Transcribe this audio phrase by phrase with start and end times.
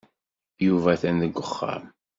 [0.65, 1.83] Yuba atan deg uxxam.